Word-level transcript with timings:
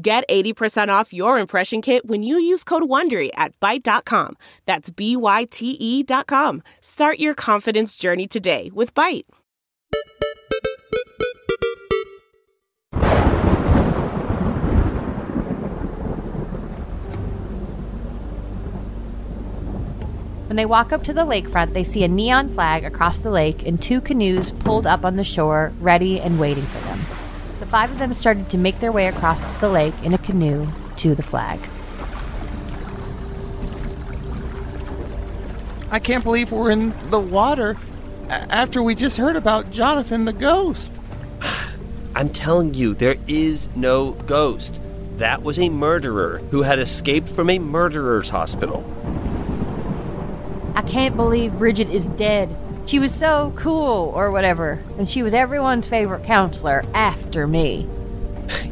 Get 0.00 0.28
80% 0.28 0.90
off 0.90 1.12
your 1.12 1.40
impression 1.40 1.82
kit 1.82 2.06
when 2.06 2.22
you 2.22 2.38
use 2.38 2.62
code 2.62 2.84
WONDERY 2.84 3.30
at 3.34 3.58
Byte.com. 3.58 4.36
That's 4.64 4.90
B-Y-T-E 4.90 6.02
dot 6.04 6.28
com. 6.28 6.62
Start 6.80 7.18
your 7.18 7.34
confidence 7.34 7.96
journey 7.96 8.28
today 8.28 8.70
with 8.72 8.94
Byte. 8.94 9.24
When 20.46 20.54
they 20.54 20.64
walk 20.64 20.92
up 20.92 21.02
to 21.04 21.12
the 21.12 21.26
lakefront, 21.26 21.72
they 21.72 21.82
see 21.82 22.04
a 22.04 22.08
neon 22.08 22.50
flag 22.50 22.84
across 22.84 23.18
the 23.18 23.32
lake 23.32 23.66
and 23.66 23.82
two 23.82 24.00
canoes 24.00 24.52
pulled 24.52 24.86
up 24.86 25.04
on 25.04 25.16
the 25.16 25.24
shore, 25.24 25.72
ready 25.80 26.20
and 26.20 26.38
waiting 26.38 26.64
for 26.64 26.78
them. 26.86 27.17
The 27.68 27.72
five 27.72 27.90
of 27.90 27.98
them 27.98 28.14
started 28.14 28.48
to 28.48 28.56
make 28.56 28.80
their 28.80 28.92
way 28.92 29.08
across 29.08 29.42
the 29.60 29.68
lake 29.68 29.92
in 30.02 30.14
a 30.14 30.18
canoe 30.18 30.68
to 30.96 31.14
the 31.14 31.22
flag. 31.22 31.60
I 35.90 35.98
can't 35.98 36.24
believe 36.24 36.50
we're 36.50 36.70
in 36.70 36.94
the 37.10 37.20
water 37.20 37.76
after 38.30 38.82
we 38.82 38.94
just 38.94 39.18
heard 39.18 39.36
about 39.36 39.70
Jonathan 39.70 40.24
the 40.24 40.32
ghost. 40.32 40.98
I'm 42.14 42.30
telling 42.30 42.72
you, 42.72 42.94
there 42.94 43.16
is 43.26 43.68
no 43.76 44.12
ghost. 44.12 44.80
That 45.18 45.42
was 45.42 45.58
a 45.58 45.68
murderer 45.68 46.38
who 46.50 46.62
had 46.62 46.78
escaped 46.78 47.28
from 47.28 47.50
a 47.50 47.58
murderer's 47.58 48.30
hospital. 48.30 48.82
I 50.74 50.80
can't 50.80 51.16
believe 51.16 51.58
Bridget 51.58 51.90
is 51.90 52.08
dead. 52.08 52.48
She 52.88 53.00
was 53.00 53.14
so 53.14 53.52
cool, 53.54 54.12
or 54.16 54.30
whatever, 54.30 54.82
and 54.96 55.06
she 55.06 55.22
was 55.22 55.34
everyone's 55.34 55.86
favorite 55.86 56.24
counselor 56.24 56.82
after 56.94 57.46
me. 57.46 57.86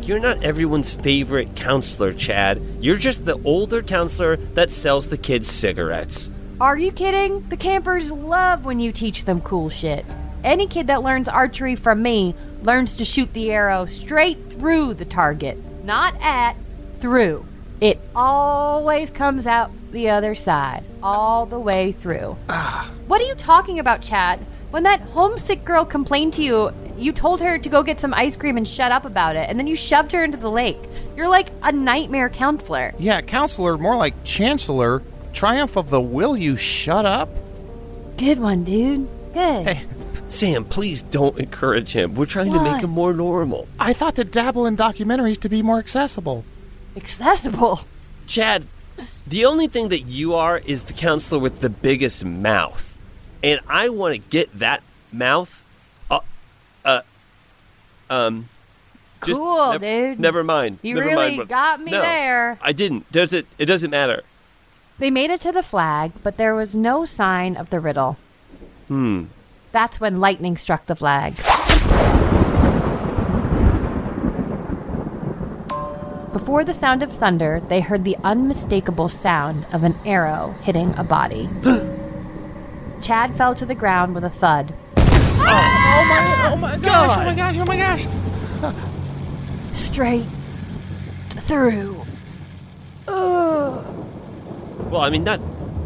You're 0.00 0.18
not 0.18 0.42
everyone's 0.42 0.90
favorite 0.90 1.54
counselor, 1.54 2.14
Chad. 2.14 2.62
You're 2.80 2.96
just 2.96 3.26
the 3.26 3.38
older 3.44 3.82
counselor 3.82 4.36
that 4.54 4.70
sells 4.70 5.08
the 5.08 5.18
kids 5.18 5.50
cigarettes. 5.50 6.30
Are 6.62 6.78
you 6.78 6.92
kidding? 6.92 7.46
The 7.50 7.58
campers 7.58 8.10
love 8.10 8.64
when 8.64 8.80
you 8.80 8.90
teach 8.90 9.26
them 9.26 9.42
cool 9.42 9.68
shit. 9.68 10.06
Any 10.42 10.66
kid 10.66 10.86
that 10.86 11.02
learns 11.02 11.28
archery 11.28 11.76
from 11.76 12.00
me 12.00 12.34
learns 12.62 12.96
to 12.96 13.04
shoot 13.04 13.30
the 13.34 13.52
arrow 13.52 13.84
straight 13.84 14.38
through 14.48 14.94
the 14.94 15.04
target, 15.04 15.58
not 15.84 16.14
at, 16.22 16.56
through. 17.00 17.44
It 17.82 18.00
always 18.14 19.10
comes 19.10 19.46
out 19.46 19.70
the 19.96 20.10
other 20.10 20.34
side, 20.34 20.84
all 21.02 21.46
the 21.46 21.58
way 21.58 21.90
through. 21.90 22.36
what 23.06 23.20
are 23.20 23.24
you 23.24 23.34
talking 23.34 23.78
about, 23.78 24.02
Chad? 24.02 24.38
When 24.70 24.82
that 24.82 25.00
homesick 25.00 25.64
girl 25.64 25.86
complained 25.86 26.34
to 26.34 26.42
you, 26.42 26.70
you 26.98 27.12
told 27.12 27.40
her 27.40 27.58
to 27.58 27.68
go 27.68 27.82
get 27.82 27.98
some 27.98 28.12
ice 28.12 28.36
cream 28.36 28.58
and 28.58 28.68
shut 28.68 28.92
up 28.92 29.06
about 29.06 29.36
it, 29.36 29.48
and 29.48 29.58
then 29.58 29.66
you 29.66 29.74
shoved 29.74 30.12
her 30.12 30.22
into 30.22 30.36
the 30.36 30.50
lake. 30.50 30.78
You're 31.16 31.28
like 31.28 31.48
a 31.62 31.72
nightmare 31.72 32.28
counselor. 32.28 32.92
Yeah, 32.98 33.22
counselor, 33.22 33.78
more 33.78 33.96
like 33.96 34.22
chancellor. 34.22 35.02
Triumph 35.32 35.76
of 35.76 35.88
the 35.88 36.00
will 36.00 36.36
you 36.36 36.56
shut 36.56 37.06
up? 37.06 37.30
Good 38.18 38.38
one, 38.38 38.64
dude. 38.64 39.08
Good. 39.32 39.66
Hey, 39.66 39.84
Sam, 40.28 40.64
please 40.64 41.02
don't 41.02 41.38
encourage 41.38 41.92
him. 41.92 42.14
We're 42.14 42.26
trying 42.26 42.52
to 42.52 42.62
make 42.62 42.82
him 42.82 42.90
more 42.90 43.14
normal. 43.14 43.68
I 43.78 43.94
thought 43.94 44.16
to 44.16 44.24
dabble 44.24 44.66
in 44.66 44.76
documentaries 44.76 45.38
to 45.40 45.48
be 45.48 45.62
more 45.62 45.78
accessible. 45.78 46.44
Accessible. 46.96 47.80
Chad, 48.26 48.66
the 49.26 49.44
only 49.44 49.66
thing 49.66 49.88
that 49.88 50.00
you 50.02 50.34
are 50.34 50.58
is 50.58 50.84
the 50.84 50.92
counselor 50.92 51.40
with 51.40 51.60
the 51.60 51.70
biggest 51.70 52.24
mouth. 52.24 52.96
And 53.42 53.60
I 53.68 53.88
want 53.90 54.14
to 54.14 54.20
get 54.20 54.58
that 54.58 54.82
mouth 55.12 55.64
uh 56.10 56.20
uh 56.84 57.02
um 58.10 58.48
just 59.24 59.38
Cool, 59.40 59.72
nev- 59.72 59.80
dude. 59.80 60.20
Never 60.20 60.44
mind. 60.44 60.78
You 60.82 60.94
Never 60.96 61.06
really 61.06 61.36
mind 61.38 61.48
got 61.48 61.80
me 61.80 61.90
No, 61.90 62.00
there. 62.02 62.58
I 62.60 62.72
didn't. 62.72 63.10
Does 63.12 63.32
it 63.32 63.46
it 63.58 63.66
doesn't 63.66 63.90
matter. 63.90 64.22
They 64.98 65.10
made 65.10 65.30
it 65.30 65.40
to 65.42 65.52
the 65.52 65.62
flag, 65.62 66.12
but 66.22 66.36
there 66.36 66.54
was 66.54 66.74
no 66.74 67.04
sign 67.04 67.56
of 67.56 67.70
the 67.70 67.80
riddle. 67.80 68.16
Hmm. 68.88 69.24
That's 69.72 70.00
when 70.00 70.20
lightning 70.20 70.56
struck 70.56 70.86
the 70.86 70.96
flag. 70.96 71.34
Before 76.36 76.64
the 76.64 76.74
sound 76.74 77.02
of 77.02 77.10
thunder, 77.10 77.62
they 77.70 77.80
heard 77.80 78.04
the 78.04 78.18
unmistakable 78.22 79.08
sound 79.08 79.66
of 79.72 79.84
an 79.84 79.96
arrow 80.04 80.54
hitting 80.60 80.92
a 80.98 81.02
body. 81.02 81.48
Chad 83.00 83.34
fell 83.34 83.54
to 83.54 83.64
the 83.64 83.74
ground 83.74 84.14
with 84.14 84.22
a 84.22 84.28
thud. 84.28 84.74
Oh 84.98 85.04
my, 85.46 86.50
oh 86.52 86.56
my 86.56 86.76
gosh, 86.76 87.10
oh 87.10 87.24
my 87.24 87.34
gosh, 87.34 87.56
oh 87.56 87.64
my 87.64 87.76
gosh. 87.78 88.06
Straight 89.72 90.26
through. 91.30 92.04
Well, 93.06 95.00
I 95.00 95.08
mean 95.08 95.24
not 95.24 95.40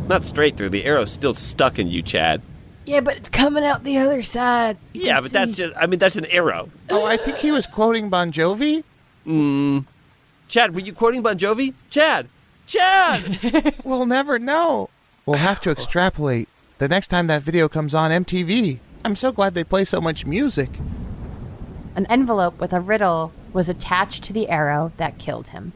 not 0.08 0.24
straight 0.24 0.56
through. 0.56 0.70
The 0.70 0.84
arrow's 0.84 1.12
still 1.12 1.32
stuck 1.32 1.78
in 1.78 1.86
you, 1.86 2.02
Chad. 2.02 2.42
Yeah, 2.86 3.02
but 3.02 3.16
it's 3.18 3.28
coming 3.28 3.62
out 3.62 3.84
the 3.84 3.98
other 3.98 4.22
side. 4.22 4.78
You 4.94 5.04
Yeah, 5.04 5.14
can 5.14 5.22
but 5.22 5.32
that's 5.32 5.56
just 5.56 5.74
I 5.76 5.86
mean 5.86 6.00
that's 6.00 6.16
an 6.16 6.26
arrow. 6.26 6.70
Oh, 6.90 7.06
I 7.06 7.18
think 7.18 7.36
he 7.36 7.52
was 7.52 7.68
quoting 7.68 8.10
Bon 8.10 8.32
Jovi. 8.32 8.82
Mm. 9.24 9.84
Chad, 10.50 10.74
were 10.74 10.80
you 10.80 10.92
quoting 10.92 11.22
Bon 11.22 11.38
Jovi? 11.38 11.74
Chad! 11.90 12.26
Chad! 12.66 13.72
We'll 13.84 14.04
never 14.04 14.36
know. 14.36 14.90
We'll 15.24 15.36
have 15.36 15.60
to 15.60 15.70
extrapolate 15.70 16.48
the 16.78 16.88
next 16.88 17.06
time 17.06 17.28
that 17.28 17.44
video 17.44 17.68
comes 17.68 17.94
on 17.94 18.10
MTV. 18.10 18.80
I'm 19.04 19.14
so 19.14 19.30
glad 19.30 19.54
they 19.54 19.62
play 19.62 19.84
so 19.84 20.00
much 20.00 20.26
music. 20.26 20.70
An 21.94 22.04
envelope 22.06 22.58
with 22.58 22.72
a 22.72 22.80
riddle 22.80 23.32
was 23.52 23.68
attached 23.68 24.24
to 24.24 24.32
the 24.32 24.48
arrow 24.48 24.90
that 24.96 25.18
killed 25.18 25.50
him. 25.50 25.72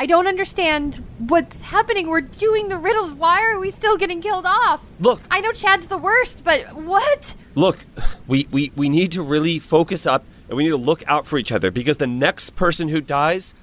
I 0.00 0.06
don't 0.06 0.26
understand 0.26 0.96
what's 1.18 1.62
happening. 1.62 2.08
We're 2.08 2.22
doing 2.22 2.70
the 2.70 2.78
riddles. 2.78 3.12
Why 3.12 3.40
are 3.44 3.60
we 3.60 3.70
still 3.70 3.96
getting 3.96 4.20
killed 4.20 4.46
off? 4.46 4.84
Look. 4.98 5.20
I 5.30 5.40
know 5.40 5.52
Chad's 5.52 5.86
the 5.86 5.96
worst, 5.96 6.42
but 6.42 6.74
what? 6.74 7.36
Look, 7.54 7.86
we, 8.26 8.48
we, 8.50 8.72
we 8.74 8.88
need 8.88 9.12
to 9.12 9.22
really 9.22 9.60
focus 9.60 10.06
up 10.06 10.24
and 10.48 10.56
we 10.56 10.64
need 10.64 10.70
to 10.70 10.76
look 10.76 11.04
out 11.06 11.24
for 11.24 11.38
each 11.38 11.52
other 11.52 11.70
because 11.70 11.98
the 11.98 12.08
next 12.08 12.56
person 12.56 12.88
who 12.88 13.00
dies 13.00 13.54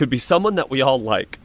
could 0.00 0.08
be 0.08 0.18
someone 0.18 0.54
that 0.54 0.70
we 0.70 0.80
all 0.80 0.98
like. 0.98 1.38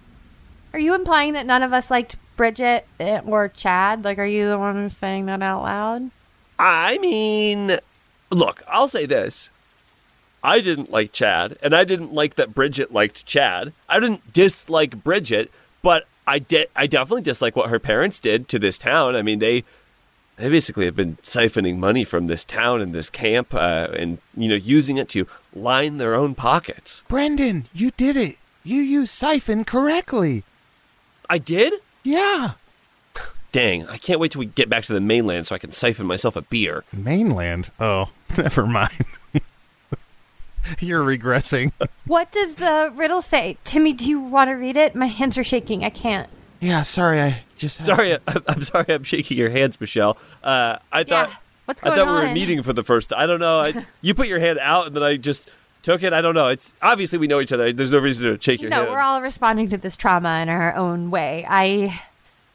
Are 0.71 0.79
you 0.79 0.95
implying 0.95 1.33
that 1.33 1.45
none 1.45 1.61
of 1.61 1.73
us 1.73 1.91
liked 1.91 2.15
Bridget 2.37 2.87
eh, 3.01 3.19
or 3.25 3.49
Chad? 3.49 4.05
Like, 4.05 4.17
are 4.17 4.25
you 4.25 4.47
the 4.47 4.57
one 4.57 4.75
who's 4.75 4.95
saying 4.95 5.25
that 5.25 5.41
out 5.41 5.63
loud? 5.63 6.09
I 6.57 6.97
mean, 6.99 7.77
look, 8.31 8.63
I'll 8.65 8.87
say 8.87 9.05
this. 9.05 9.49
I 10.41 10.61
didn't 10.61 10.89
like 10.89 11.11
Chad, 11.11 11.57
and 11.61 11.75
I 11.75 11.83
didn't 11.83 12.13
like 12.13 12.35
that 12.35 12.55
Bridget 12.55 12.93
liked 12.93 13.25
Chad. 13.25 13.73
I 13.89 13.99
didn't 13.99 14.31
dislike 14.31 15.03
Bridget, 15.03 15.51
but 15.81 16.07
I 16.25 16.39
did. 16.39 16.69
I 16.77 16.87
definitely 16.87 17.23
dislike 17.23 17.57
what 17.57 17.69
her 17.69 17.79
parents 17.79 18.21
did 18.21 18.47
to 18.47 18.57
this 18.57 18.77
town. 18.77 19.17
I 19.17 19.21
mean, 19.21 19.39
they 19.39 19.65
they 20.37 20.47
basically 20.47 20.85
have 20.85 20.95
been 20.95 21.17
siphoning 21.23 21.75
money 21.75 22.05
from 22.05 22.27
this 22.27 22.45
town 22.45 22.79
and 22.79 22.95
this 22.95 23.09
camp, 23.09 23.53
uh, 23.53 23.89
and 23.97 24.19
you 24.37 24.47
know, 24.47 24.55
using 24.55 24.95
it 24.95 25.09
to 25.09 25.27
line 25.53 25.97
their 25.97 26.15
own 26.15 26.35
pockets. 26.35 27.03
Brendan, 27.09 27.65
you 27.73 27.91
did 27.91 28.15
it. 28.15 28.37
You 28.65 28.81
used 28.81 29.11
siphon 29.11 29.63
correctly. 29.63 30.43
I 31.29 31.37
did. 31.37 31.75
Yeah. 32.03 32.51
Dang! 33.51 33.87
I 33.87 33.97
can't 33.97 34.19
wait 34.19 34.31
till 34.33 34.39
we 34.39 34.47
get 34.47 34.69
back 34.69 34.83
to 34.85 34.93
the 34.93 34.99
mainland 34.99 35.47
so 35.47 35.55
I 35.55 35.59
can 35.59 35.71
siphon 35.71 36.05
myself 36.07 36.35
a 36.35 36.41
beer. 36.41 36.83
Mainland. 36.91 37.71
Oh, 37.79 38.09
never 38.37 38.65
mind. 38.67 39.05
You're 40.79 41.03
regressing. 41.03 41.71
What 42.07 42.31
does 42.31 42.55
the 42.55 42.91
riddle 42.95 43.21
say? 43.23 43.57
Timmy, 43.63 43.91
do 43.91 44.07
you 44.07 44.19
want 44.19 44.49
to 44.49 44.53
read 44.53 44.77
it? 44.77 44.93
My 44.93 45.07
hands 45.07 45.39
are 45.39 45.43
shaking. 45.43 45.83
I 45.83 45.89
can't. 45.89 46.29
yeah, 46.59 46.83
sorry. 46.83 47.19
I 47.19 47.43
just 47.57 47.83
Sorry, 47.83 48.11
some- 48.11 48.21
I, 48.27 48.51
I'm 48.51 48.61
sorry. 48.61 48.85
I'm 48.89 49.03
shaking 49.03 49.37
your 49.39 49.49
hands, 49.49 49.79
Michelle. 49.81 50.17
Uh, 50.43 50.77
I 50.91 50.99
Yeah. 50.99 51.03
thought. 51.25 51.41
What's 51.65 51.81
I 51.81 51.87
going 51.87 51.97
thought 51.97 52.21
we 52.21 52.27
were 52.27 52.33
meeting 52.33 52.61
for 52.61 52.73
the 52.73 52.83
first 52.83 53.09
time. 53.09 53.19
I 53.19 53.25
don't 53.25 53.39
know. 53.39 53.59
I, 53.61 53.85
you 54.01 54.13
put 54.13 54.27
your 54.27 54.39
hand 54.39 54.59
out 54.59 54.85
and 54.85 54.95
then 54.95 55.01
I 55.01 55.17
just 55.17 55.49
took 55.85 56.03
it. 56.03 56.11
I 56.11 56.19
don't 56.21 56.35
know. 56.35 56.47
It's 56.47 56.73
obviously 56.81 57.19
we 57.19 57.27
know 57.27 57.39
each 57.39 57.53
other. 57.53 57.71
There's 57.71 57.91
no 57.91 57.99
reason 57.99 58.25
to 58.25 58.41
shake 58.41 58.61
your 58.61 58.69
no, 58.71 58.77
hand. 58.77 58.89
we're 58.91 58.99
all 58.99 59.21
responding 59.21 59.69
to 59.69 59.77
this 59.77 59.95
trauma 59.95 60.39
in 60.41 60.49
our 60.49 60.75
own 60.75 61.11
way. 61.11 61.45
I, 61.47 62.01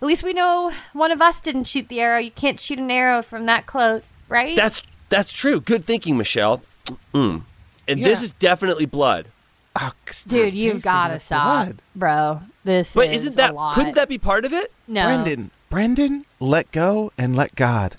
at 0.02 0.06
least 0.06 0.22
we 0.22 0.32
know 0.34 0.72
one 0.92 1.10
of 1.12 1.22
us 1.22 1.40
didn't 1.40 1.64
shoot 1.64 1.88
the 1.88 2.00
arrow. 2.00 2.18
You 2.18 2.32
can't 2.32 2.60
shoot 2.60 2.78
an 2.78 2.90
arrow 2.90 3.22
from 3.22 3.46
that 3.46 3.66
close, 3.66 4.06
right? 4.28 4.56
That's 4.56 4.82
that's 5.08 5.32
true. 5.32 5.60
Good 5.60 5.84
thinking, 5.84 6.18
Michelle. 6.18 6.62
Mm. 7.14 7.42
And 7.88 8.04
this 8.04 8.22
is 8.22 8.32
definitely 8.32 8.86
blood. 8.86 9.28
Oh, 9.76 9.92
Dude, 10.26 10.54
you've 10.54 10.82
got 10.82 11.08
to 11.08 11.14
the 11.14 11.20
stop, 11.20 11.44
blood. 11.66 11.82
bro. 11.94 12.42
This 12.64 12.92
But 12.94 13.06
is 13.06 13.22
isn't 13.22 13.36
that 13.36 13.52
a 13.52 13.54
lot. 13.54 13.74
couldn't 13.74 13.94
that 13.94 14.08
be 14.08 14.18
part 14.18 14.44
of 14.44 14.52
it? 14.52 14.72
no? 14.88 15.04
Brendan, 15.04 15.50
Brendan, 15.70 16.26
let 16.40 16.70
go 16.72 17.12
and 17.16 17.36
let 17.36 17.54
God. 17.54 17.96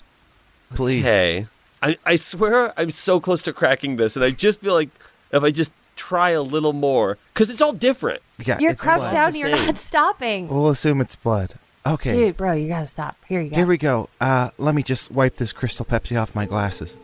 Please. 0.74 1.02
Hey, 1.02 1.46
I, 1.82 1.96
I 2.04 2.16
swear 2.16 2.78
I'm 2.78 2.90
so 2.90 3.20
close 3.20 3.42
to 3.42 3.52
cracking 3.52 3.96
this, 3.96 4.16
and 4.16 4.24
I 4.24 4.30
just 4.30 4.60
feel 4.60 4.74
like 4.74 4.90
if 5.32 5.42
I 5.42 5.50
just 5.50 5.72
try 5.96 6.30
a 6.30 6.42
little 6.42 6.72
more, 6.72 7.18
because 7.32 7.50
it's 7.50 7.60
all 7.60 7.72
different. 7.72 8.22
Yeah, 8.44 8.58
You're 8.58 8.72
it's 8.72 8.82
crouched 8.82 9.02
blood. 9.02 9.12
down. 9.12 9.34
You're 9.34 9.50
not 9.50 9.78
stopping. 9.78 10.48
We'll 10.48 10.70
assume 10.70 11.00
it's 11.00 11.16
blood. 11.16 11.54
Okay. 11.86 12.12
Dude, 12.12 12.36
bro, 12.36 12.52
you 12.52 12.68
gotta 12.68 12.86
stop. 12.86 13.16
Here 13.26 13.40
you 13.40 13.50
go. 13.50 13.56
Here 13.56 13.66
we 13.66 13.76
go. 13.78 14.08
Uh, 14.20 14.50
let 14.58 14.74
me 14.74 14.82
just 14.82 15.10
wipe 15.10 15.36
this 15.36 15.52
crystal 15.52 15.84
Pepsi 15.84 16.20
off 16.20 16.34
my 16.34 16.46
glasses. 16.46 16.98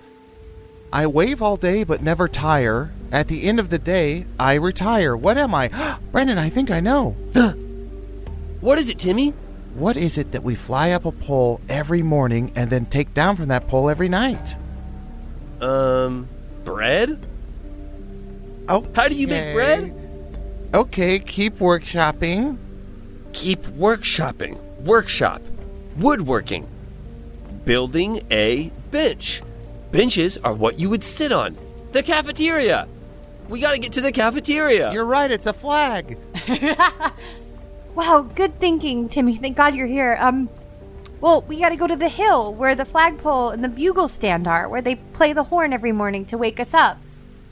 I 0.93 1.07
wave 1.07 1.43
all 1.43 1.57
day 1.57 1.85
but 1.85 2.03
never 2.03 2.29
tire. 2.29 2.93
At 3.11 3.29
the 3.29 3.45
end 3.45 3.59
of 3.59 3.71
the 3.71 3.79
day, 3.79 4.27
I 4.39 4.55
retire. 4.55 5.17
What 5.17 5.37
am 5.39 5.55
I? 5.55 5.69
Brendan, 6.13 6.39
I 6.39 6.49
think 6.49 6.71
I 6.71 6.81
know. 6.81 7.17
What 8.61 8.77
is 8.81 8.89
it, 8.89 8.99
Timmy? 8.99 9.31
What 9.75 9.97
is 9.97 10.19
it 10.19 10.33
that 10.33 10.43
we 10.43 10.57
fly 10.57 10.91
up 10.91 11.05
a 11.05 11.13
pole 11.13 11.61
every 11.69 12.03
morning 12.03 12.51
and 12.57 12.69
then 12.69 12.87
take 12.87 13.15
down 13.15 13.37
from 13.37 13.47
that 13.49 13.69
pole 13.69 13.89
every 13.89 14.09
night? 14.09 14.57
Um, 15.61 16.29
bread? 16.65 17.25
Oh, 18.69 18.87
How 18.94 19.09
do 19.09 19.15
you 19.15 19.26
make 19.26 19.55
bread? 19.55 19.94
Okay, 20.75 21.19
keep 21.19 21.55
workshopping. 21.56 22.59
Keep 23.32 23.62
workshopping. 23.62 24.59
Workshop. 24.81 25.43
Woodworking. 25.97 26.67
Building 27.65 28.23
a 28.31 28.70
bench. 28.91 29.43
Benches 29.91 30.37
are 30.38 30.53
what 30.53 30.79
you 30.79 30.91
would 30.91 31.03
sit 31.03 31.32
on. 31.32 31.56
The 31.93 32.03
cafeteria. 32.03 32.87
We 33.49 33.61
got 33.61 33.73
to 33.73 33.79
get 33.79 33.93
to 33.93 34.03
the 34.03 34.12
cafeteria. 34.12 34.93
You're 34.93 35.06
right, 35.06 35.31
it's 35.31 35.47
a 35.47 35.53
flag. 35.55 36.19
Wow, 37.99 38.23
good 38.23 38.61
thinking, 38.61 39.09
Timmy. 39.09 39.35
Thank 39.35 39.56
God 39.56 39.75
you're 39.75 39.88
here. 39.88 40.17
Um, 40.21 40.49
well, 41.21 41.43
we 41.43 41.59
got 41.59 41.71
to 41.71 41.76
go 41.76 41.88
to 41.88 41.97
the 41.97 42.09
hill 42.09 42.55
where 42.55 42.76
the 42.76 42.85
flagpole 42.85 43.49
and 43.49 43.64
the 43.64 43.69
bugle 43.69 44.06
stand 44.06 44.47
are, 44.47 44.69
where 44.69 44.81
they 44.81 44.94
play 44.94 45.32
the 45.32 45.43
horn 45.43 45.73
every 45.73 45.91
morning 45.91 46.25
to 46.26 46.38
wake 46.38 46.61
us 46.61 46.75
up. 46.75 46.99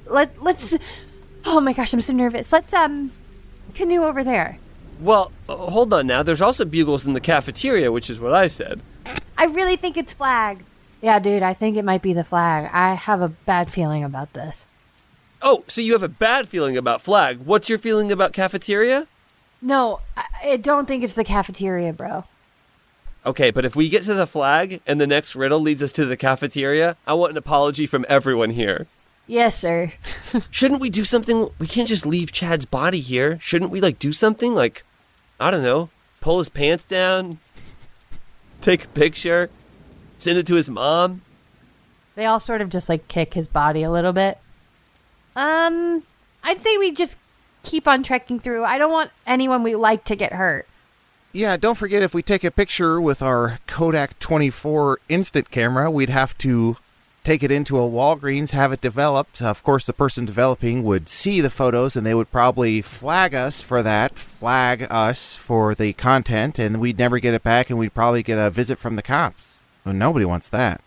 Let 0.06 0.40
let's. 0.40 0.78
Oh 1.46 1.60
my 1.60 1.72
gosh, 1.72 1.92
I'm 1.92 2.00
so 2.00 2.12
nervous. 2.12 2.52
Let's 2.52 2.72
um, 2.72 3.12
canoe 3.74 4.02
over 4.02 4.24
there. 4.24 4.58
well, 5.00 5.30
uh, 5.48 5.56
hold 5.56 5.92
on 5.92 6.06
now. 6.06 6.22
There's 6.22 6.40
also 6.40 6.64
bugles 6.64 7.04
in 7.06 7.12
the 7.12 7.20
cafeteria, 7.20 7.92
which 7.92 8.10
is 8.10 8.18
what 8.20 8.32
I 8.32 8.48
said. 8.48 8.80
I 9.38 9.44
really 9.46 9.76
think 9.76 9.96
it's 9.96 10.14
flag. 10.14 10.64
Yeah, 11.02 11.18
dude, 11.18 11.42
I 11.42 11.54
think 11.54 11.76
it 11.76 11.84
might 11.84 12.02
be 12.02 12.12
the 12.14 12.24
flag. 12.24 12.70
I 12.72 12.94
have 12.94 13.20
a 13.20 13.28
bad 13.28 13.70
feeling 13.70 14.02
about 14.02 14.32
this. 14.32 14.66
Oh, 15.42 15.62
so 15.68 15.80
you 15.80 15.92
have 15.92 16.02
a 16.02 16.08
bad 16.08 16.48
feeling 16.48 16.76
about 16.76 17.02
flag. 17.02 17.38
What's 17.44 17.68
your 17.68 17.78
feeling 17.78 18.10
about 18.10 18.32
cafeteria? 18.32 19.06
No, 19.60 20.00
I, 20.16 20.24
I 20.42 20.56
don't 20.56 20.88
think 20.88 21.04
it's 21.04 21.14
the 21.14 21.24
cafeteria, 21.24 21.92
bro. 21.92 22.24
Okay, 23.24 23.50
but 23.50 23.64
if 23.64 23.76
we 23.76 23.88
get 23.88 24.04
to 24.04 24.14
the 24.14 24.26
flag 24.26 24.80
and 24.86 25.00
the 25.00 25.06
next 25.06 25.36
riddle 25.36 25.60
leads 25.60 25.82
us 25.82 25.92
to 25.92 26.06
the 26.06 26.16
cafeteria, 26.16 26.96
I 27.06 27.12
want 27.14 27.32
an 27.32 27.36
apology 27.36 27.86
from 27.86 28.06
everyone 28.08 28.50
here. 28.50 28.86
Yes, 29.26 29.58
sir. 29.58 29.92
Shouldn't 30.50 30.80
we 30.80 30.90
do 30.90 31.04
something? 31.04 31.48
We 31.58 31.66
can't 31.66 31.88
just 31.88 32.06
leave 32.06 32.32
Chad's 32.32 32.64
body 32.64 33.00
here. 33.00 33.38
Shouldn't 33.40 33.70
we 33.70 33.80
like 33.80 33.98
do 33.98 34.12
something 34.12 34.54
like 34.54 34.84
I 35.38 35.50
don't 35.50 35.62
know, 35.62 35.90
pull 36.20 36.38
his 36.38 36.48
pants 36.48 36.84
down, 36.84 37.38
take 38.60 38.84
a 38.84 38.88
picture, 38.88 39.50
send 40.18 40.38
it 40.38 40.46
to 40.46 40.54
his 40.54 40.68
mom? 40.68 41.22
They 42.14 42.24
all 42.24 42.40
sort 42.40 42.62
of 42.62 42.70
just 42.70 42.88
like 42.88 43.08
kick 43.08 43.34
his 43.34 43.46
body 43.46 43.82
a 43.82 43.90
little 43.90 44.12
bit. 44.12 44.38
Um, 45.34 46.02
I'd 46.42 46.60
say 46.60 46.78
we 46.78 46.92
just 46.92 47.18
keep 47.62 47.86
on 47.86 48.02
trekking 48.02 48.40
through. 48.40 48.64
I 48.64 48.78
don't 48.78 48.92
want 48.92 49.10
anyone 49.26 49.62
we 49.62 49.74
like 49.74 50.04
to 50.04 50.16
get 50.16 50.32
hurt. 50.32 50.66
Yeah, 51.32 51.58
don't 51.58 51.74
forget 51.74 52.02
if 52.02 52.14
we 52.14 52.22
take 52.22 52.44
a 52.44 52.50
picture 52.50 52.98
with 52.98 53.20
our 53.20 53.58
Kodak 53.66 54.18
24 54.18 55.00
instant 55.10 55.50
camera, 55.50 55.90
we'd 55.90 56.08
have 56.08 56.38
to 56.38 56.78
take 57.26 57.42
it 57.42 57.50
into 57.50 57.76
a 57.76 57.80
Walgreens, 57.80 58.52
have 58.52 58.70
it 58.70 58.80
developed. 58.80 59.42
Of 59.42 59.64
course, 59.64 59.84
the 59.84 59.92
person 59.92 60.24
developing 60.24 60.84
would 60.84 61.08
see 61.08 61.40
the 61.40 61.50
photos 61.50 61.96
and 61.96 62.06
they 62.06 62.14
would 62.14 62.30
probably 62.30 62.80
flag 62.80 63.34
us 63.34 63.62
for 63.62 63.82
that, 63.82 64.16
flag 64.16 64.86
us 64.88 65.36
for 65.36 65.74
the 65.74 65.92
content, 65.94 66.60
and 66.60 66.78
we'd 66.78 66.98
never 66.98 67.18
get 67.18 67.34
it 67.34 67.42
back 67.42 67.68
and 67.68 67.80
we'd 67.80 67.94
probably 67.94 68.22
get 68.22 68.38
a 68.38 68.48
visit 68.48 68.78
from 68.78 68.94
the 68.94 69.02
cops. 69.02 69.60
Well, 69.84 69.92
nobody 69.92 70.24
wants 70.24 70.48
that. 70.50 70.80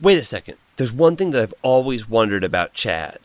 Wait 0.00 0.16
a 0.16 0.24
second. 0.24 0.56
There's 0.76 0.92
one 0.92 1.16
thing 1.16 1.32
that 1.32 1.42
I've 1.42 1.54
always 1.60 2.08
wondered 2.08 2.44
about 2.44 2.72
Chad. 2.72 3.18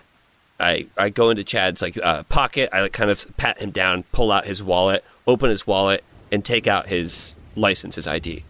I, 0.59 0.87
I 0.97 1.07
go 1.07 1.29
into 1.29 1.45
Chad's 1.45 1.81
like 1.81 1.97
uh, 1.97 2.23
pocket. 2.23 2.69
I 2.73 2.81
like, 2.81 2.91
kind 2.91 3.09
of 3.09 3.37
pat 3.37 3.61
him 3.61 3.71
down, 3.71 4.03
pull 4.11 4.33
out 4.33 4.43
his 4.43 4.61
wallet, 4.61 5.05
open 5.27 5.49
his 5.49 5.65
wallet, 5.65 6.03
and 6.29 6.43
take 6.43 6.67
out 6.67 6.89
his 6.89 7.37
license, 7.55 7.95
his 7.95 8.07
ID. 8.07 8.43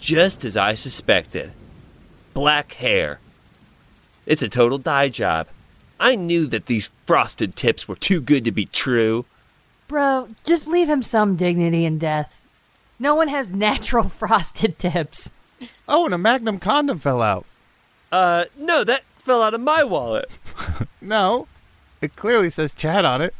Just 0.00 0.44
as 0.44 0.56
I 0.56 0.74
suspected, 0.74 1.52
black 2.34 2.72
hair. 2.74 3.20
It's 4.26 4.42
a 4.42 4.48
total 4.48 4.78
dye 4.78 5.08
job. 5.08 5.46
I 6.00 6.16
knew 6.16 6.46
that 6.48 6.66
these 6.66 6.90
frosted 7.06 7.56
tips 7.56 7.86
were 7.86 7.96
too 7.96 8.20
good 8.20 8.44
to 8.44 8.52
be 8.52 8.66
true. 8.66 9.24
Bro, 9.88 10.28
just 10.44 10.66
leave 10.66 10.88
him 10.88 11.02
some 11.02 11.36
dignity 11.36 11.84
in 11.84 11.98
death. 11.98 12.42
No 12.98 13.14
one 13.14 13.28
has 13.28 13.52
natural 13.52 14.08
frosted 14.08 14.78
tips. 14.78 15.30
Oh, 15.88 16.04
and 16.06 16.14
a 16.14 16.18
Magnum 16.18 16.58
condom 16.58 16.98
fell 16.98 17.22
out. 17.22 17.46
Uh, 18.10 18.44
no, 18.58 18.84
that 18.84 19.04
fell 19.18 19.42
out 19.42 19.54
of 19.54 19.60
my 19.60 19.84
wallet. 19.84 20.28
No, 21.00 21.48
it 22.00 22.16
clearly 22.16 22.48
says 22.48 22.72
Chad 22.72 23.04
on 23.04 23.20
it. 23.20 23.34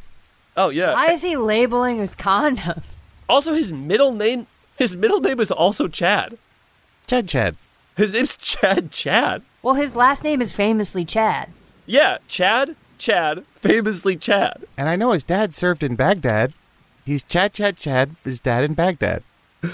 Oh 0.54 0.68
yeah. 0.68 0.92
Why 0.92 1.12
is 1.12 1.22
he 1.22 1.34
labeling 1.34 1.96
his 1.96 2.14
condoms? 2.14 2.98
also, 3.26 3.54
his 3.54 3.72
middle 3.72 4.12
name. 4.12 4.46
His 4.76 4.94
middle 4.94 5.20
name 5.20 5.40
is 5.40 5.50
also 5.50 5.88
Chad. 5.88 6.36
Chad 7.06 7.26
Chad. 7.26 7.56
His 7.96 8.12
name's 8.12 8.36
Chad 8.36 8.90
Chad. 8.90 9.42
Well, 9.62 9.74
his 9.74 9.94
last 9.96 10.24
name 10.24 10.42
is 10.42 10.52
famously 10.52 11.04
Chad. 11.04 11.50
Yeah, 11.86 12.18
Chad, 12.28 12.76
Chad, 12.98 13.44
famously 13.60 14.16
Chad. 14.16 14.64
And 14.76 14.88
I 14.88 14.96
know 14.96 15.12
his 15.12 15.22
dad 15.22 15.54
served 15.54 15.82
in 15.82 15.94
Baghdad. 15.94 16.52
He's 17.04 17.22
Chad 17.22 17.52
Chad 17.52 17.76
Chad, 17.76 18.16
his 18.24 18.40
dad 18.40 18.64
in 18.64 18.74
Baghdad. 18.74 19.22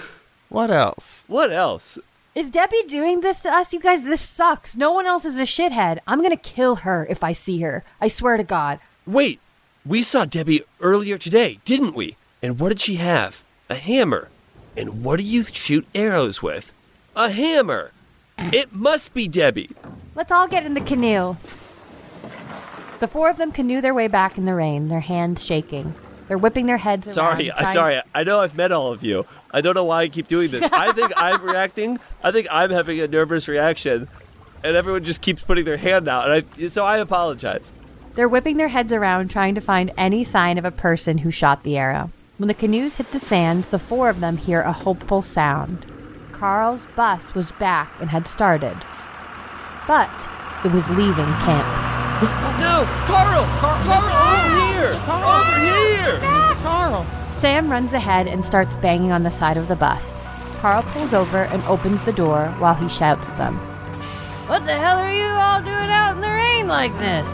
What 0.50 0.72
else? 0.72 1.24
What 1.28 1.52
else? 1.52 1.96
Is 2.34 2.50
Debbie 2.50 2.82
doing 2.88 3.20
this 3.20 3.38
to 3.42 3.48
us? 3.48 3.72
You 3.72 3.78
guys, 3.78 4.02
this 4.02 4.20
sucks. 4.20 4.76
No 4.76 4.90
one 4.90 5.06
else 5.06 5.24
is 5.24 5.38
a 5.38 5.44
shithead. 5.44 6.00
I'm 6.08 6.22
gonna 6.22 6.36
kill 6.36 6.76
her 6.76 7.06
if 7.08 7.22
I 7.22 7.30
see 7.30 7.60
her. 7.60 7.84
I 8.00 8.08
swear 8.08 8.36
to 8.36 8.42
God. 8.42 8.80
Wait, 9.06 9.38
we 9.86 10.02
saw 10.02 10.24
Debbie 10.24 10.62
earlier 10.80 11.18
today, 11.18 11.60
didn't 11.64 11.94
we? 11.94 12.16
And 12.42 12.58
what 12.58 12.70
did 12.70 12.80
she 12.80 12.96
have? 12.96 13.44
A 13.68 13.76
hammer. 13.76 14.28
And 14.76 15.04
what 15.04 15.18
do 15.18 15.22
you 15.22 15.44
shoot 15.44 15.86
arrows 15.94 16.42
with? 16.42 16.72
A 17.14 17.30
hammer. 17.30 17.92
It 18.52 18.72
must 18.72 19.14
be 19.14 19.28
Debbie. 19.28 19.70
Let's 20.14 20.32
all 20.32 20.48
get 20.48 20.64
in 20.64 20.74
the 20.74 20.80
canoe. 20.80 21.36
The 22.98 23.06
four 23.06 23.30
of 23.30 23.36
them 23.36 23.52
canoe 23.52 23.80
their 23.80 23.94
way 23.94 24.08
back 24.08 24.36
in 24.36 24.44
the 24.44 24.54
rain, 24.54 24.88
their 24.88 25.00
hands 25.00 25.44
shaking. 25.44 25.94
They're 26.28 26.38
whipping 26.38 26.66
their 26.66 26.76
heads 26.76 27.06
around. 27.06 27.14
Sorry, 27.14 27.50
I 27.50 27.72
sorry. 27.72 28.00
I 28.14 28.24
know 28.24 28.40
I've 28.40 28.56
met 28.56 28.72
all 28.72 28.92
of 28.92 29.02
you. 29.02 29.26
I 29.50 29.60
don't 29.60 29.74
know 29.74 29.84
why 29.84 30.02
I 30.02 30.08
keep 30.08 30.28
doing 30.28 30.50
this. 30.50 30.62
I 30.72 30.92
think 30.92 31.12
I'm 31.16 31.42
reacting. 31.42 31.98
I 32.22 32.30
think 32.30 32.46
I'm 32.50 32.70
having 32.70 33.00
a 33.00 33.08
nervous 33.08 33.48
reaction, 33.48 34.08
and 34.62 34.76
everyone 34.76 35.04
just 35.04 35.22
keeps 35.22 35.42
putting 35.42 35.64
their 35.64 35.76
hand 35.76 36.08
out. 36.08 36.30
And 36.30 36.46
I, 36.58 36.66
so 36.68 36.84
I 36.84 36.98
apologize. 36.98 37.72
They're 38.14 38.28
whipping 38.28 38.56
their 38.56 38.68
heads 38.68 38.92
around 38.92 39.30
trying 39.30 39.54
to 39.54 39.60
find 39.60 39.92
any 39.96 40.24
sign 40.24 40.58
of 40.58 40.64
a 40.64 40.70
person 40.70 41.18
who 41.18 41.30
shot 41.30 41.62
the 41.62 41.76
arrow. 41.78 42.10
When 42.38 42.48
the 42.48 42.54
canoes 42.54 42.96
hit 42.96 43.12
the 43.12 43.18
sand, 43.18 43.64
the 43.64 43.78
four 43.78 44.08
of 44.08 44.20
them 44.20 44.36
hear 44.36 44.60
a 44.60 44.72
hopeful 44.72 45.22
sound. 45.22 45.84
Carl's 46.40 46.86
bus 46.96 47.34
was 47.34 47.52
back 47.52 47.92
and 48.00 48.08
had 48.08 48.26
started. 48.26 48.74
But 49.86 50.08
it 50.64 50.72
was 50.72 50.88
leaving 50.88 51.28
camp. 51.44 51.68
No, 52.60 52.86
Carl! 53.04 53.44
Carl, 53.60 53.84
Carl! 53.84 54.38
over 54.38 54.56
here! 54.72 54.88
Over 55.04 55.58
here! 55.60 56.18
Mr. 56.18 56.62
Carl. 56.62 57.06
Sam 57.34 57.70
runs 57.70 57.92
ahead 57.92 58.26
and 58.26 58.42
starts 58.42 58.74
banging 58.76 59.12
on 59.12 59.22
the 59.22 59.30
side 59.30 59.58
of 59.58 59.68
the 59.68 59.76
bus. 59.76 60.22
Carl 60.60 60.82
pulls 60.82 61.12
over 61.12 61.44
and 61.44 61.62
opens 61.64 62.02
the 62.04 62.12
door 62.12 62.46
while 62.58 62.74
he 62.74 62.88
shouts 62.88 63.28
at 63.28 63.36
them. 63.36 63.56
What 64.48 64.64
the 64.64 64.72
hell 64.72 64.96
are 64.96 65.12
you 65.12 65.28
all 65.28 65.60
doing 65.60 65.90
out 65.90 66.14
in 66.14 66.22
the 66.22 66.28
rain 66.28 66.66
like 66.66 66.96
this? 66.98 67.28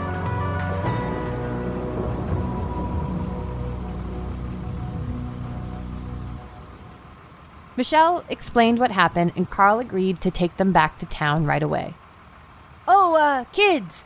Michelle 7.77 8.23
explained 8.27 8.79
what 8.79 8.91
happened, 8.91 9.33
and 9.35 9.49
Carl 9.49 9.79
agreed 9.79 10.19
to 10.21 10.31
take 10.31 10.57
them 10.57 10.73
back 10.73 10.97
to 10.97 11.05
town 11.05 11.45
right 11.45 11.61
away. 11.61 11.93
Oh, 12.87 13.15
uh, 13.15 13.45
kids, 13.53 14.03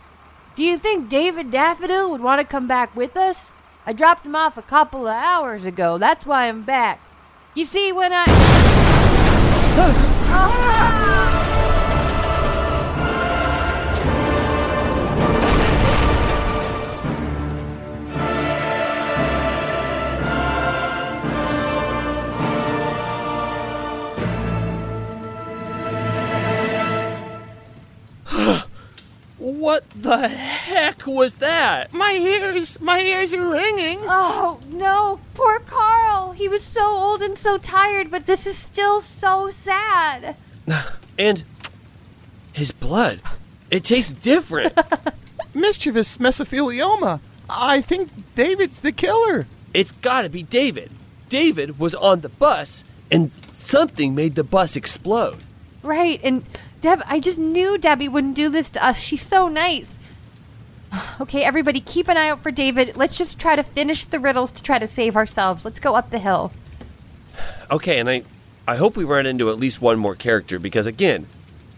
do 0.55 0.63
you 0.63 0.77
think 0.77 1.07
David 1.07 1.49
Daffodil 1.49 2.11
would 2.11 2.21
want 2.21 2.41
to 2.41 2.45
come 2.45 2.67
back 2.67 2.93
with 2.95 3.15
us? 3.15 3.53
I 3.85 3.93
dropped 3.93 4.25
him 4.25 4.35
off 4.35 4.57
a 4.57 4.61
couple 4.61 5.07
of 5.07 5.15
hours 5.15 5.63
ago. 5.63 5.97
That's 5.97 6.25
why 6.25 6.49
I'm 6.49 6.63
back. 6.63 6.99
You 7.55 7.63
see, 7.65 7.91
when 7.91 8.11
I. 8.13 8.25
What 9.77 11.07
the 30.19 30.27
heck 30.27 31.07
was 31.07 31.35
that? 31.35 31.93
My 31.93 32.13
ears, 32.13 32.79
my 32.81 32.99
ears 32.99 33.33
are 33.33 33.47
ringing. 33.47 33.99
Oh, 34.03 34.59
no. 34.67 35.19
Poor 35.33 35.59
Carl. 35.59 36.33
He 36.33 36.47
was 36.47 36.63
so 36.63 36.85
old 36.85 37.21
and 37.21 37.37
so 37.37 37.57
tired, 37.57 38.11
but 38.11 38.25
this 38.25 38.45
is 38.45 38.57
still 38.57 39.01
so 39.01 39.49
sad. 39.51 40.35
And 41.19 41.43
his 42.53 42.71
blood. 42.71 43.21
It 43.69 43.83
tastes 43.83 44.11
different. 44.11 44.73
Mischievous 45.53 46.17
mesothelioma. 46.17 47.19
I 47.47 47.81
think 47.81 48.09
David's 48.33 48.81
the 48.81 48.91
killer. 48.91 49.45
it's 49.73 49.91
got 49.91 50.23
to 50.23 50.29
be 50.29 50.41
David. 50.41 50.89
David 51.29 51.77
was 51.77 51.93
on 51.93 52.21
the 52.21 52.29
bus, 52.29 52.83
and 53.11 53.29
something 53.55 54.15
made 54.15 54.33
the 54.35 54.43
bus 54.43 54.75
explode. 54.75 55.37
Right, 55.83 56.19
and 56.23 56.43
Deb, 56.81 57.03
I 57.05 57.19
just 57.19 57.37
knew 57.37 57.77
Debbie 57.77 58.07
wouldn't 58.07 58.35
do 58.35 58.49
this 58.49 58.69
to 58.71 58.83
us. 58.83 58.99
She's 58.99 59.21
so 59.21 59.47
nice. 59.47 59.99
Okay, 61.21 61.43
everybody, 61.43 61.79
keep 61.79 62.07
an 62.07 62.17
eye 62.17 62.29
out 62.29 62.41
for 62.41 62.51
David. 62.51 62.97
Let's 62.97 63.17
just 63.17 63.39
try 63.39 63.55
to 63.55 63.63
finish 63.63 64.05
the 64.05 64.19
riddles 64.19 64.51
to 64.53 64.63
try 64.63 64.79
to 64.79 64.87
save 64.87 65.15
ourselves. 65.15 65.63
Let's 65.63 65.79
go 65.79 65.95
up 65.95 66.09
the 66.09 66.19
hill. 66.19 66.51
Okay, 67.69 67.99
and 67.99 68.09
I, 68.09 68.23
I 68.67 68.75
hope 68.75 68.97
we 68.97 69.03
run 69.03 69.25
into 69.25 69.49
at 69.49 69.57
least 69.57 69.81
one 69.81 69.99
more 69.99 70.15
character 70.15 70.59
because, 70.59 70.87
again, 70.87 71.27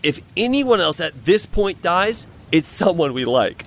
if 0.01 0.19
anyone 0.35 0.79
else 0.79 0.99
at 0.99 1.25
this 1.25 1.45
point 1.45 1.81
dies, 1.81 2.25
it's 2.51 2.69
someone 2.69 3.13
we 3.13 3.25
like. 3.25 3.65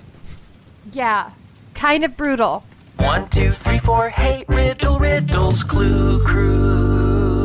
Yeah, 0.91 1.31
kind 1.75 2.03
of 2.03 2.17
brutal. 2.17 2.63
One, 2.97 3.29
two, 3.29 3.51
three, 3.51 3.79
four. 3.79 4.09
Hey, 4.09 4.43
riddle, 4.47 4.99
riddles, 4.99 5.63
clue 5.63 6.23
crew. 6.25 7.36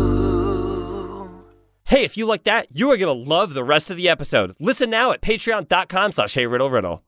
Hey, 1.92 2.04
if 2.04 2.16
you 2.16 2.24
like 2.24 2.44
that, 2.44 2.68
you 2.70 2.90
are 2.90 2.96
going 2.96 3.14
to 3.14 3.30
love 3.30 3.52
the 3.52 3.62
rest 3.62 3.90
of 3.90 3.98
the 3.98 4.08
episode. 4.08 4.56
Listen 4.58 4.88
now 4.88 5.12
at 5.12 5.20
patreon.com 5.20 6.12
slash 6.12 6.36
riddle. 6.70 7.04